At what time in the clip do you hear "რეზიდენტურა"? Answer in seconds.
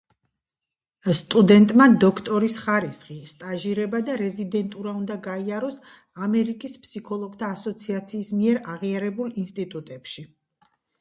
4.23-4.95